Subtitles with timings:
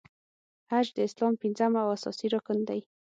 [0.71, 2.81] حج د اسلام پنځم او اساسې رکن دی.